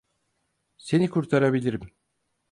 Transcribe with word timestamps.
Seni 0.77 1.09
kurtarabilirim. 1.09 1.81